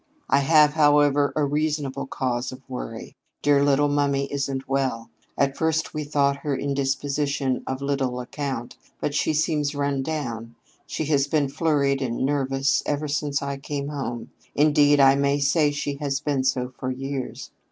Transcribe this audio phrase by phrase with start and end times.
[0.29, 3.15] "I have, however, a reasonable cause of worry.
[3.43, 5.11] Dear little mummy isn't well.
[5.37, 10.55] At first we thought her indisposition of little account, but she seems run down.
[10.87, 15.69] She has been flurried and nervous ever since I came home; indeed, I may say
[15.69, 17.51] she has been so for years.